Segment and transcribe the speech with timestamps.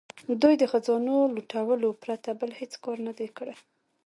[0.41, 3.55] دوی د خزانو لوټلو پرته بل هیڅ کار نه دی کړی.